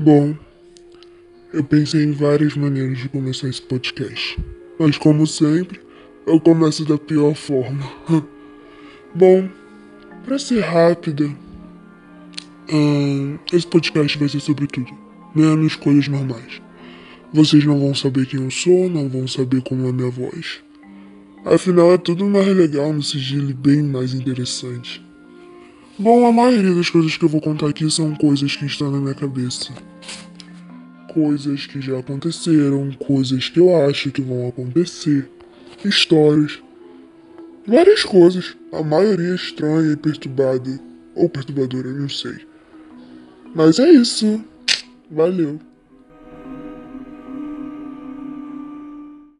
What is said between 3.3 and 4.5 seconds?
esse podcast.